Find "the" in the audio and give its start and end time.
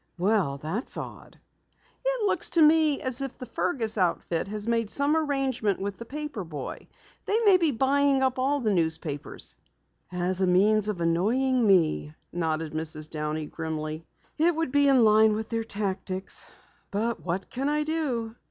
3.37-3.45, 5.99-6.05, 8.61-8.97